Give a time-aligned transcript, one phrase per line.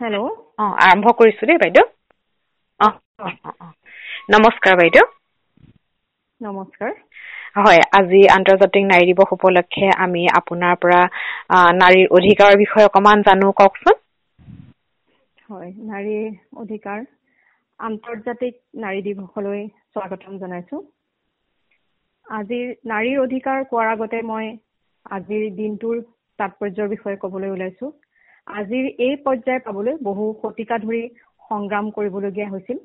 [0.00, 0.20] Hello
[0.60, 1.86] অঁ আৰম্ভ কৰিছোঁ দেই বাইদেউ।
[2.80, 2.92] অঁ
[3.22, 3.70] অঁ অঁ
[4.30, 5.06] নমস্কাৰ বাইদেউ।
[6.40, 6.92] নমস্কাৰ।
[7.58, 11.00] হয় আজি আন্তৰ্জাতিক নাৰী দিৱস উপলক্ষে আমি আপোনাৰ পৰা
[11.76, 14.00] নাৰীৰ অধিকাৰৰ বিষয়ে অকণমান জানো কওকচোন।
[15.46, 17.04] হয় নাৰীৰ অধিকাৰ।
[17.80, 20.82] আন্তৰ্জাতিক নাৰী দিৱসলৈ স্বাগতম জনাইছোঁ।
[22.26, 24.50] আজিৰ নাৰীৰ অধিকাৰ কোৱাৰ আগতে মই
[25.06, 26.02] আজিৰ দিনটোৰ
[26.38, 27.90] তাৎপৰ্যৰ বিষয়ে ক'বলৈ ওলাইছোঁ।
[28.48, 31.00] আজিৰ এই পৰ্যায় পাবলৈ বহু শতিকা ধৰি
[31.42, 32.78] সংগ্ৰাম কৰিবলগীয়া হৈছিল।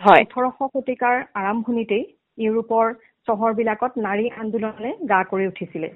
[0.00, 2.04] ওঠৰশ শতিকাৰ আৰম্ভণিতেই
[2.38, 2.86] ইউৰোপৰ
[3.28, 5.88] চহৰবিলাকত নাৰী আন্দোলনে গা কৰি উঠিছিলে।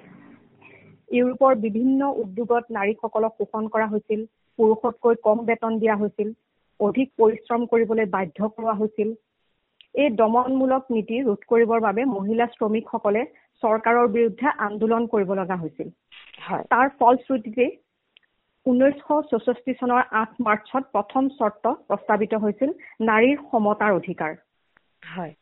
[1.08, 4.20] ইউৰোপৰ বিভিন্ন উদ্যোগত নাৰীসকলক শোষণ কৰা হৈছিল
[4.58, 6.28] পুৰুষতকৈ কম বেতন দিয়া হৈছিল
[6.80, 9.08] অধিক পৰিশ্ৰম কৰিবলৈ বাধ্য কৰোৱা হৈছিল
[9.94, 13.22] এই দমনমূলক নীতি ৰোধ কৰিবৰ বাবে মহিলা শ্ৰমিকসকলে
[13.62, 15.88] চৰকাৰৰ বিৰুদ্ধে আন্দোলন কৰিব লগা হৈছিল।
[16.72, 17.66] তাৰ ফলশ্ৰুতিতে
[18.66, 22.70] ঊনৈছশ চৌষষ্ঠি চনৰ আঠ মাৰ্চত প্ৰথম চৰ্ত প্ৰস্তাৱিত হৈছিল
[23.08, 24.32] নাৰীৰ সমতাৰ অধিকাৰ।
[25.12, 25.32] হয়।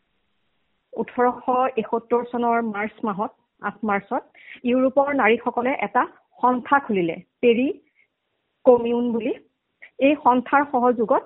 [0.93, 1.45] ওঠৰশ
[1.77, 3.31] এসত্তৰ চনৰ মাৰ্চ মাহত
[3.63, 4.23] আঠ মাৰ্চত
[4.65, 6.03] ইউৰোপৰ নাৰীসকলে এটা
[6.39, 7.69] সন্থা খুলিলে পেৰি
[8.67, 9.33] কমিউন বুলি।
[10.07, 11.23] এই সন্থাৰ সহযোগত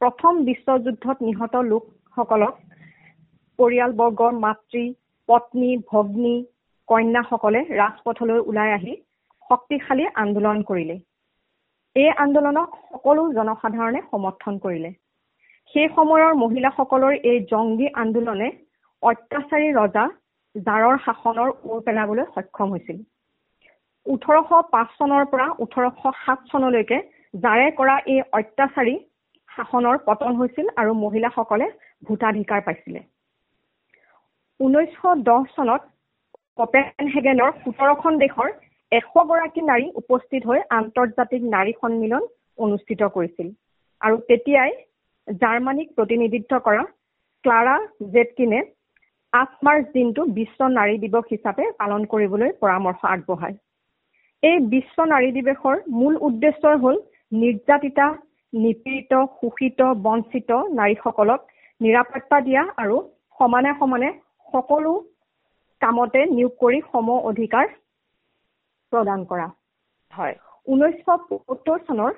[0.00, 2.54] প্ৰথম বিশ্বযুদ্ধত নিহত লোকসকলক
[3.58, 4.84] পৰিয়ালবৰ্গৰ মাতৃ
[5.28, 6.34] পত্নী ভগ্নী
[6.88, 8.94] কন্যাসকলে ৰাজপথলৈ ওলাই আহি
[9.50, 10.96] শক্তিশালী আন্দোলন কৰিলে।
[11.96, 14.90] এই আন্দোলনক সকলো জনসাধাৰণে সমৰ্থন কৰিলে।
[15.74, 18.48] সেই সময়ৰ মহিলাসকলৰ এই জংগী আন্দোলনে
[19.02, 20.04] অত্যাচাৰী ৰজা
[20.54, 22.98] জাৰৰ শাসনৰ ওৰ পেলাবলৈ সক্ষম হৈছিল।
[24.06, 26.98] ওঠৰশ পাঁচ চনৰ পৰা ওঠৰশ সাত চনলৈকে
[27.34, 28.94] জাৰে কৰা এই অত্যাচাৰী
[29.48, 31.66] শাসনৰ পতন হৈছিল আৰু মহিলাসকলে
[32.06, 33.00] ভোটাধিকাৰ পাইছিলে।
[34.60, 35.82] ঊনৈছশ দহ চনত
[36.58, 38.52] কপেন হেগেনৰ সোতৰখন দেশৰ
[38.92, 42.22] এশগৰাকী নাৰী উপস্থিত হৈ আন্তৰ্জাতিক নাৰী সন্মিলন
[42.58, 43.50] অনুষ্ঠিত কৰিছিল
[44.00, 44.72] আৰু তেতিয়াই
[45.28, 46.84] জাৰ্মানীক প্ৰতিনিধিত্ব কৰা
[47.44, 47.76] ক্লাৰা
[48.14, 48.60] জেটকিনে
[49.32, 53.56] আঠ মাৰ্চ দিনটো বিশ্ব নাৰী দিৱস হিচাপে পালন কৰিবলৈ পৰামৰ্শ আগবঢ়ায়।
[54.42, 56.96] এই বিশ্ব নাৰী দিৱসৰ মূল উদ্দেশ্য হ'ল
[57.32, 58.06] নিৰ্যাতিতা
[58.52, 61.40] নিপীড়িত শোষিত বঞ্চিত নাৰীসকলক
[61.80, 62.96] নিৰাপত্তা দিয়া আৰু
[63.38, 64.10] সমানে সমানে
[64.52, 64.92] সকলো
[65.80, 67.66] কামতে নিয়োগ কৰি সম অধিকাৰ
[68.92, 69.46] প্ৰদান কৰা।
[70.12, 70.34] হয়।
[70.66, 72.12] ঊনৈছশ পঁয়সত্তৰ চনৰ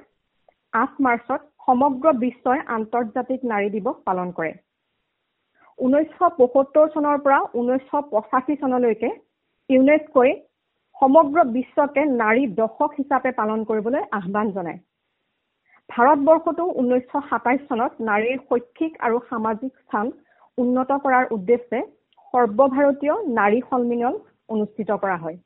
[0.73, 4.53] আঠ মাৰ্চত সমগ্ৰ বিশ্বই আন্তৰ্জাতিক নাৰী দিৱস পালন কৰে।
[5.79, 9.11] ঊনৈছশ পঁয়সত্তৰ চনৰ পৰা ঊনৈছশ পঁচাশী চনলৈকে
[9.71, 10.33] ইউনেস্কই
[10.97, 14.81] সমগ্ৰ বিশ্বকে নাৰী দশক হিচাপে পালন কৰিবলৈ আহ্বান জনায়।
[15.91, 20.11] ভাৰতবৰ্ষতো ঊনৈছশ সাতাইশ চনত নাৰীৰ শৈক্ষিক আৰু সামাজিক স্থান
[20.59, 21.79] উন্নত কৰাৰ উদ্দেশ্যে
[22.35, 24.15] সৰ্বভাৰতীয় নাৰী সন্মিলন
[24.49, 25.37] অনুষ্ঠিত কৰা হয়।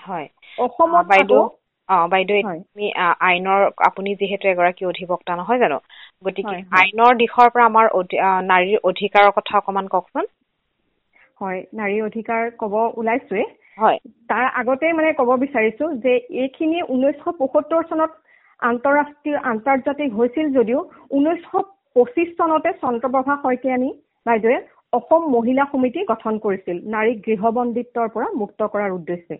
[0.00, 0.26] হয়।
[0.58, 1.42] অসমত বাইদেউ
[1.88, 2.36] অ বাইদেউ
[3.20, 5.78] আইনৰ আপুনি যিহেতু এগৰাকী অধিবক্তা নহয় জানো?
[6.24, 7.86] গতিকে আইনৰ দিশৰ পৰা আমাৰ
[8.44, 10.24] নাৰীৰ অধিকাৰৰ কথা অকমান কওকচোন।
[11.40, 13.44] হয় নাৰীৰ অধিকাৰ কব ওলাইছোৱে
[13.78, 16.12] হয়। তাৰ আগতে মানে কব বিচাৰিছো যে
[16.42, 18.10] এইখিনি ঊনৈছশ পঁয়সত্তৰ চনত
[18.62, 20.80] আন্তঃৰাষ্ট্ৰীয় আন্তৰ্জাতিক হৈছিল যদিও
[21.10, 21.64] ঊনৈছশ
[21.96, 23.90] পঁচিছ চনতে চন্দ্ৰপ্ৰভা শইকীয়ানী
[24.26, 24.58] বাইদেৱে
[24.92, 29.36] অসম মহিলা সমিতি গঠন কৰিছিল নাৰীক গৃহবন্দিত্বৰ পৰা মুক্ত কৰাৰ উদ্দেশ্যে।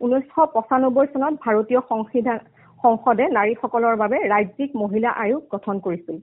[0.00, 2.38] ঊনৈছশ পঁচানব্বৈ চনত ভাৰতীয় সংবিধান
[2.80, 6.18] সংসদে নাৰীসকলৰ বাবে ৰাজ্যিক মহিলা আয়োগ গঠন কৰিছিল।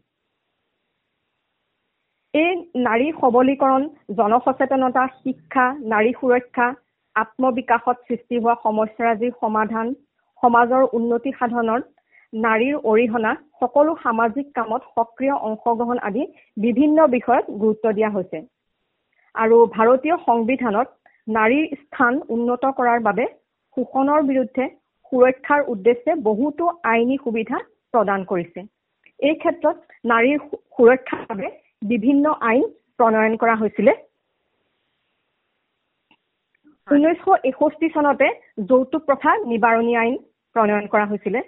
[2.34, 2.52] এই
[2.82, 3.86] নাৰী সবলীকৰণ
[4.18, 6.68] জনসচেতনতা শিক্ষা নাৰী সুৰক্ষা
[7.16, 9.94] আত্মবিকাশত সৃষ্টি হোৱা সমস্যাৰাজিৰ সমাধান
[10.44, 11.84] সমাজৰ উন্নতি সাধনত
[12.34, 16.24] নাৰীৰ অৰিহণা সকলো সামাজিক কামত সক্ৰিয় অংশগ্ৰহণ আদি
[16.58, 18.42] বিভিন্ন বিষয়ত গুৰুত্ব দিয়া হৈছে।
[19.36, 20.88] আৰু ভাৰতীয় সংবিধানত
[21.28, 23.26] নাৰীৰ স্থান উন্নত কৰাৰ বাবে
[23.78, 24.68] শোষণৰ বিৰুদ্ধে
[25.12, 27.58] সুৰক্ষাৰ উদ্দেশ্যে বহুতো আইনী সুবিধা
[27.94, 28.60] প্ৰদান কৰিছে।
[29.20, 29.78] এই ক্ষেত্ৰত
[30.12, 30.38] নাৰীৰ
[30.76, 31.48] সুৰক্ষাৰ বাবে
[31.92, 32.64] বিভিন্ন আইন
[32.98, 33.94] প্ৰণয়ন কৰা হৈছিলে।
[36.88, 38.28] ঊনৈছশ এষষ্ঠি চনতে
[38.70, 40.18] যৌতুক প্ৰথা নিবাৰণী আইন
[40.56, 41.42] প্ৰণয়ন কৰা হৈছিলে।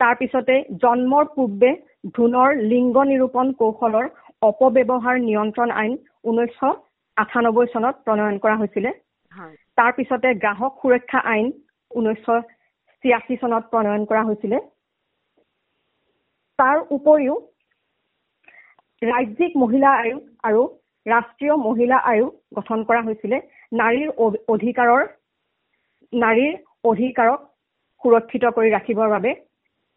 [0.00, 1.70] তাৰ পিছতে জন্মৰ পূৰ্বে
[2.08, 4.06] ভ্ৰূণৰ লিংগ নিৰূপণ কৌশলৰ
[4.42, 5.92] অপব্যৱহাৰ নিয়ন্ত্ৰণ আইন
[6.24, 6.78] ঊনৈছশ
[7.16, 8.90] আঠানব্বৈ চনত প্ৰণয়ন কৰা হৈছিলে।
[9.78, 11.52] তাৰ পিছতে গ্ৰাহক সুৰক্ষা আইন
[11.90, 12.42] ঊনৈছশ
[13.04, 14.58] ছিয়াশী চনত প্ৰণয়ন কৰা হৈছিলে।
[16.58, 17.36] তাৰ উপৰিও
[19.02, 20.64] ৰাজ্যিক মহিলা আয়োগ আৰু
[21.06, 23.38] ৰাষ্ট্ৰীয় মহিলা আয়োগ গঠন কৰা হৈছিলে।
[23.72, 24.10] নাৰীৰ
[24.54, 25.06] অধিকাৰৰ
[26.12, 27.40] নাৰীৰ অধিকাৰক
[28.02, 29.32] সুৰক্ষিত কৰি ৰাখিবৰ বাবে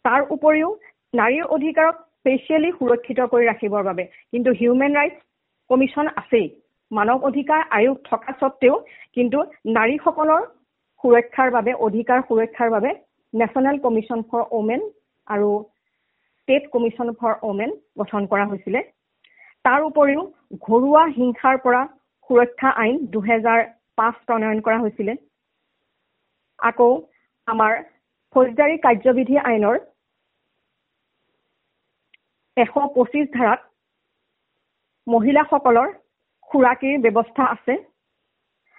[0.05, 0.69] তাৰ উপৰিও
[1.13, 5.17] নাৰীৰ অধিকাৰক স্পেচিয়েলি সুৰক্ষিত কৰি ৰাখিবৰ বাবে। কিন্তু হিউমেন ৰাইটছ
[5.69, 6.47] কমিশ্যন আছেই।
[6.91, 8.75] মানৱ অধিকাৰ আয়োগ থকা স্বত্বেও
[9.13, 9.43] কিন্তু
[9.77, 10.41] নাৰীসকলৰ
[11.03, 12.91] সুৰক্ষাৰ বাবে অধিকাৰ সুৰক্ষাৰ বাবে
[13.33, 14.81] নেশ্যনেল কমিশ্যন ফৰ ওমেন
[15.27, 15.49] আৰু
[16.37, 18.83] ষ্টেট কমিশ্যন ফৰ ওমেন গঠন কৰা হৈছিলে।
[19.65, 20.21] তাৰ উপৰিও
[20.65, 21.81] ঘৰুৱা হিংসাৰ পৰা
[22.29, 23.63] সুৰক্ষা আইন দুহেজাৰ
[23.97, 25.15] পাঁচ প্ৰণয়ন কৰা হৈছিলে।
[26.59, 26.91] আকৌ
[27.47, 27.73] আমাৰ
[28.35, 29.77] ফৌজদাৰী কাৰ্যবিধি আইনৰ
[32.57, 33.61] এশ পঁচিছ ধাৰাত
[35.07, 35.87] মহিলাসকলৰ
[36.49, 37.75] খুৰাকীৰ ব্যৱস্থা আছে।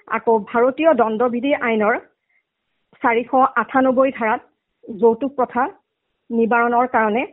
[0.09, 1.97] আকৌ ভাৰতীয় দণ্ডবিধি আইনৰ
[3.03, 3.33] চাৰিশ
[3.63, 5.65] আঠানব্বৈ ধাৰাত যৌতুক প্ৰথা
[6.31, 7.25] নিবাৰণৰ কাৰণে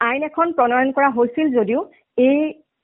[0.00, 1.82] আইন এখন প্ৰণয়ন কৰা হৈছিল যদিও
[2.18, 2.38] এই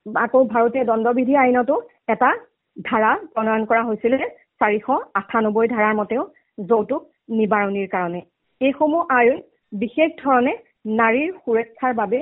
[0.06, 1.78] আকৌ ভাৰতীয় দণ্ডবিধি আইনতো
[2.08, 2.30] এটা
[2.76, 4.30] ধাৰা প্ৰণয়ন কৰা হৈছিলে
[4.60, 4.86] চাৰিশ
[5.22, 6.28] আঠানব্বৈ ধাৰাৰ মতেও
[6.68, 7.02] যৌতুক
[7.38, 8.20] নিবাৰণিৰ কাৰণে।
[8.60, 9.42] এইসমূহ আইন
[9.78, 10.54] বিশেষ ধৰণে
[11.00, 12.20] নাৰীৰ সুৰক্ষাৰ বাবে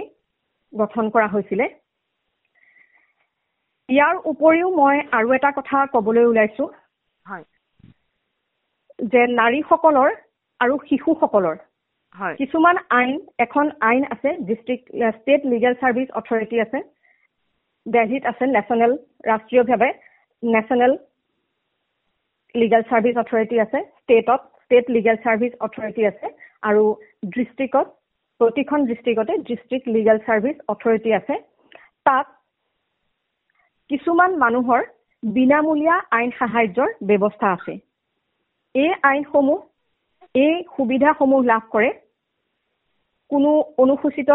[0.72, 1.67] গঠন কৰা হৈছিলে।
[3.88, 6.64] ইয়াৰ উপৰিও মই আৰু এটা কথা কবলৈ ওলাইছো।
[9.12, 10.11] যে নাৰীসকলৰ
[10.61, 11.56] আৰু শিশুসকলৰ
[12.38, 13.12] কিছুমান আইন
[13.44, 14.87] এখন আইন আছে district
[15.19, 16.78] state legal service authority আছে।
[17.87, 18.93] দেলহিত আছে নেশ্যনেল
[19.28, 19.90] ৰাষ্ট্ৰীয়ভাৱে
[20.43, 20.93] নেশ্যনেল
[22.55, 26.26] লিগেল ছাৰ্ভিচ অথৰিটি আছে। ষ্টেটত ষ্টেট লিগেল ছাৰ্ভিচ অথৰিটি আছে।
[26.69, 26.82] আৰু
[27.37, 27.87] ডিষ্ট্ৰিক্টত
[28.40, 31.34] প্ৰতিখন ডিষ্ট্ৰিক্টতে ডিষ্ট্ৰিক্ট লিগেল ছাৰ্ভিচ অথৰিটি আছে।
[32.06, 32.26] তাত
[33.90, 34.82] কিছুমান মানুহৰ
[35.22, 37.75] বিনামূলীয়া আইন সাহায্যৰ ব্যৱস্থা আছে।
[38.75, 39.58] এই আইনসমূহ
[40.34, 41.90] এই সুবিধাসমূহ লাভ কৰে
[43.31, 43.50] কোনো
[43.84, 44.28] অনুসূচিত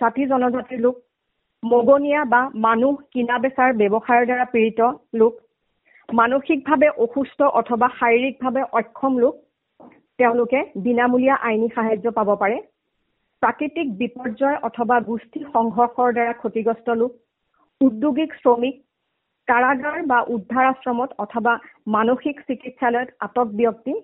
[0.00, 0.96] জাতি জনজাতিৰ লোক
[1.62, 4.80] মগনীয়া বা মানুহ কিনা বেচাৰ ব্যৱসায়ৰ দ্বাৰা পীড়িত
[5.20, 5.32] লোক
[6.08, 9.34] মানসিকভাৱে অসুস্থ অথবা শাৰীৰিকভাৱে অক্ষম লোক
[10.18, 12.58] তেওঁলোকে বিনামূলীয়া আইনী সাহায্য পাব পাৰে।
[13.42, 17.12] প্ৰাকৃতিক বিপৰ্যয় অথবা গোষ্ঠী সংঘৰ্ষৰ দ্বাৰা ক্ষতিগ্ৰস্ত লোক
[17.80, 18.76] উদ্যোগিক শ্ৰমিক
[19.48, 21.54] কাৰাগাৰ বা উদ্ধাৰ আশ্ৰমত অথবা
[21.94, 23.94] মানসিক চিকিৎসালয়ত আটক ব্যক্তি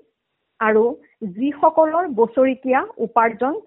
[0.61, 0.85] আৰু
[1.37, 3.61] যিসকলৰ বছৰেকীয়া উপাৰ্জন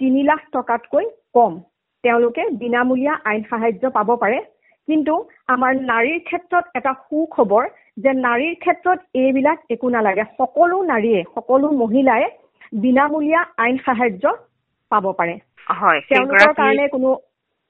[0.00, 1.60] তিনি লাখ টকাতকৈ কম।
[2.04, 4.40] তেওঁলোকে বিনামূলীয়া আইন সাহায্য পাব পাৰে।
[4.88, 5.14] কিন্তু
[5.54, 7.64] আমাৰ নাৰীৰ ক্ষেত্ৰত এটা সুখবৰ
[8.04, 12.28] যে নাৰীৰ ক্ষেত্ৰত এইবিলাক একো নালাগে। সকলো নাৰীয়ে সকলো মহিলাই
[12.84, 14.38] বিনামূলীয়া আইন সাহায্য
[14.90, 15.34] পাব পাৰে।
[15.78, 17.10] হয় তেওঁলোকৰ কাৰণে কোনো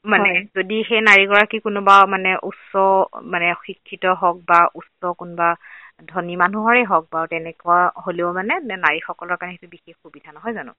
[0.04, 2.72] মানে যদি সেই নাৰীগৰাকী কোনোবা মানে উচ্চ
[3.32, 5.48] মানে শিক্ষিত হওক বা উচ্চ কোনোবা
[6.06, 10.72] ধনী মানুহৰে হওক বাৰু তেনেকুৱা হলেও মানে নাৰীসকলৰ কাৰণে সেইটো বিশেষ সুবিধা নহয় জানো?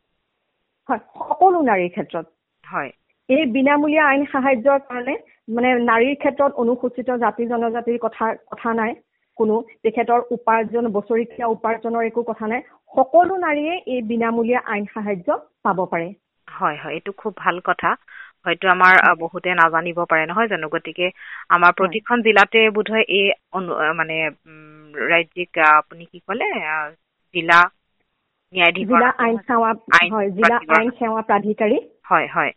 [0.89, 2.25] হয় সকলো নাৰীৰ ক্ষেত্ৰত।
[2.67, 2.91] হয়।
[3.29, 5.15] এই বিনামূলীয়া আইন সাহায্যৰ কাৰণে
[5.49, 8.95] মানে নাৰীৰ ক্ষেত্ৰত অনুসূচিত জাতি জনজাতিৰ কথা কথা নাই
[9.37, 15.27] কোনো। তেখেতৰ উপাৰ্জন বছৰেকীয়া উপাৰ্জনৰ একো কথা নাই। সকলো নাৰীয়ে এই বিনামূলীয়া আইন সাহায্য
[15.63, 16.09] পাব পাৰে।
[16.53, 17.87] হয় হয় এইটো খুব ভাল কথা।
[18.45, 20.65] হয়তো আমাৰ বহুতে নাজানিব পাৰে নহয় জানো?
[20.75, 21.05] গতিকে
[21.49, 23.25] আমাৰ প্ৰতিখন জিলাতে বোধহয় এই
[23.95, 24.15] মানে
[25.07, 26.45] ৰাজ্যিক আপুনি কি ক'লে?
[27.35, 27.59] জিলা
[32.09, 32.51] হয় হয়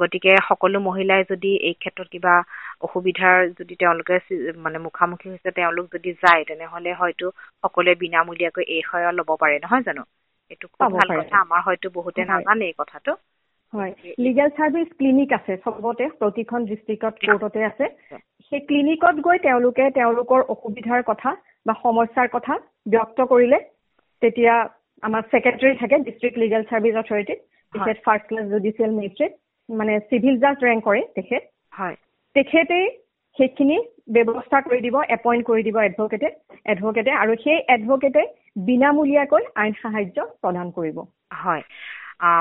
[0.00, 2.34] গতিকে সকলো মহিলাই যদি এই ক্ষেত্ৰত কিবা
[2.80, 4.14] অসুবিধাৰ যদি তেওঁলোকে
[4.58, 7.26] মানে মুখামুখি হৈছে তেওঁলোক যদি যায় তেনেহলে হয়তো
[7.62, 10.02] সকলোৱে বিনামূলীয়াকৈ এই সেৱা ল'ব পাৰে নহয় জানো?
[10.52, 13.12] এইটো খুব ভাল কথা আমাৰ হয়তো বহুতে নাজানে এই কথাটো।
[13.72, 17.86] হয়। লিগেল ছাৰ্ভিচ ক্লিনিক আছে চবতে প্ৰতিখন ডিষ্ট্ৰিক্টত কোৰ্টতে আছে।
[18.52, 21.30] সেই ক্লিনিকত গৈ তেওঁলোকে তেওঁলোকৰ অসুবিধাৰ কথা
[21.66, 23.60] বা সমস্যাৰ কথা ব্যক্ত কৰিলে
[24.22, 24.54] তেতিয়া
[25.02, 27.38] আমাৰ ছেক্ৰেটাৰী থাকে ডিষ্ট্ৰিক্ট লিগেল ছাৰ্ভিচ অথৰিটিত
[27.72, 29.32] তেখেত ফাৰ্ষ্ট ক্লাছ জুডিচিয়েল মেজিষ্ট্ৰেট
[29.68, 31.42] মানে চিভিল জাজ ৰেংক কৰে তেখেত।
[31.74, 31.96] হয়।
[32.36, 32.86] তেখেতেই
[33.36, 33.78] সেইখিনি
[34.08, 36.28] ব্যৱস্থা কৰি দিব এপইণ্ট কৰি দিব এডভকেটে
[36.66, 38.22] এডভকেটে আৰু সেই এডভকেটে
[38.66, 40.96] বিনামূলীয়াকৈ আইন সাহায্য প্ৰদান কৰিব।
[41.42, 41.62] হয়।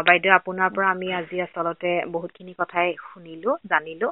[0.07, 4.09] বাইদেউ আপোনাৰ পৰা আমি আজি আচলতে বহুতখিনি কথাই শুনিলো জানিলো।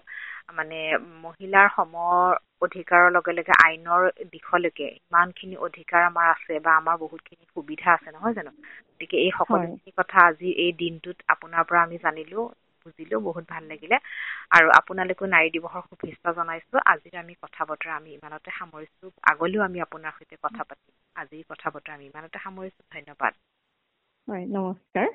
[0.57, 0.77] মানে
[1.25, 1.91] মহিলাৰ সম
[2.61, 4.01] অধিকাৰৰ লগে লগে আইনৰ
[4.31, 8.51] দিশলৈকে ইমানখিনি অধিকাৰ আমাৰ আছে বা আমাৰ বহুতখিনি সুবিধা আছে নহয় জানো?
[8.89, 12.39] গতিকে এই সকলোখিনি কথা আজি এই দিনটোত আপোনাৰ পৰা আমি জানিলো।
[12.89, 13.97] বুজিলো বহুত ভাল লাগিলে।
[14.51, 19.79] আৰু আপোনালোকো নাৰী দিৱসৰ শুভেচ্ছা জনাইছো। আজিৰ আমি কথা বতৰা আমি ইমানতে সামৰিছো। আগলৈও আমি
[19.81, 23.33] আপোনাৰ সৈতে কথা পাতিম। আজিৰ কথা বতৰা আমি ইমানতে সামৰিছো। ধন্যবাদ।
[24.27, 25.09] হয় নমস্কাৰ।